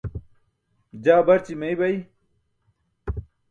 Jaa 1.09 1.19
barći 1.27 1.53
meybay. 1.65 1.95